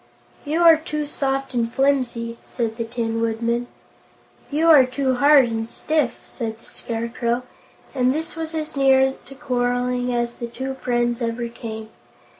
[0.45, 3.67] "You are too soft and flimsy," said the Tin Woodman.
[4.49, 7.43] "You are too hard and stiff," said the Scarecrow,
[7.93, 11.89] and this was as near to quarreling as the two friends ever came.